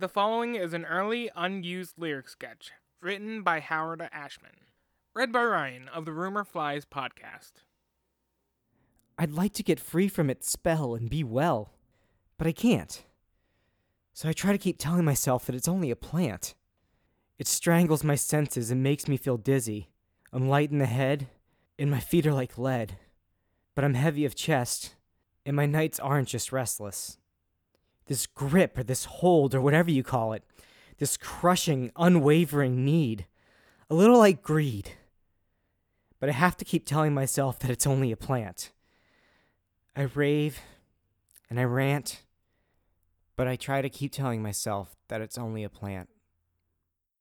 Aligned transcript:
The 0.00 0.08
following 0.08 0.54
is 0.54 0.74
an 0.74 0.84
early 0.84 1.28
unused 1.34 1.98
lyric 1.98 2.28
sketch 2.28 2.70
written 3.00 3.42
by 3.42 3.58
Howard 3.58 4.08
Ashman, 4.12 4.52
read 5.12 5.32
by 5.32 5.42
Ryan 5.42 5.88
of 5.88 6.04
the 6.04 6.12
Rumor 6.12 6.44
Flies 6.44 6.84
podcast. 6.84 7.64
I'd 9.18 9.32
like 9.32 9.52
to 9.54 9.64
get 9.64 9.80
free 9.80 10.06
from 10.06 10.30
its 10.30 10.48
spell 10.48 10.94
and 10.94 11.10
be 11.10 11.24
well, 11.24 11.72
but 12.36 12.46
I 12.46 12.52
can't. 12.52 13.02
So 14.12 14.28
I 14.28 14.32
try 14.32 14.52
to 14.52 14.58
keep 14.58 14.78
telling 14.78 15.04
myself 15.04 15.46
that 15.46 15.56
it's 15.56 15.66
only 15.66 15.90
a 15.90 15.96
plant. 15.96 16.54
It 17.36 17.48
strangles 17.48 18.04
my 18.04 18.14
senses 18.14 18.70
and 18.70 18.80
makes 18.80 19.08
me 19.08 19.16
feel 19.16 19.36
dizzy. 19.36 19.90
I'm 20.32 20.48
light 20.48 20.70
in 20.70 20.78
the 20.78 20.86
head, 20.86 21.26
and 21.76 21.90
my 21.90 21.98
feet 21.98 22.24
are 22.24 22.32
like 22.32 22.56
lead. 22.56 22.98
But 23.74 23.84
I'm 23.84 23.94
heavy 23.94 24.24
of 24.24 24.36
chest, 24.36 24.94
and 25.44 25.56
my 25.56 25.66
nights 25.66 25.98
aren't 25.98 26.28
just 26.28 26.52
restless. 26.52 27.18
This 28.08 28.26
grip, 28.26 28.76
or 28.76 28.82
this 28.82 29.04
hold, 29.04 29.54
or 29.54 29.60
whatever 29.60 29.90
you 29.90 30.02
call 30.02 30.32
it, 30.32 30.42
this 30.98 31.16
crushing, 31.16 31.92
unwavering 31.96 32.84
need, 32.84 33.26
a 33.88 33.94
little 33.94 34.18
like 34.18 34.42
greed. 34.42 34.90
But 36.18 36.28
I 36.28 36.32
have 36.32 36.56
to 36.56 36.64
keep 36.64 36.84
telling 36.84 37.14
myself 37.14 37.60
that 37.60 37.70
it's 37.70 37.86
only 37.86 38.10
a 38.10 38.16
plant. 38.16 38.72
I 39.94 40.02
rave 40.02 40.60
and 41.48 41.60
I 41.60 41.64
rant, 41.64 42.22
but 43.36 43.46
I 43.46 43.56
try 43.56 43.82
to 43.82 43.88
keep 43.88 44.12
telling 44.12 44.42
myself 44.42 44.96
that 45.08 45.20
it's 45.20 45.38
only 45.38 45.62
a 45.62 45.68
plant. 45.68 46.08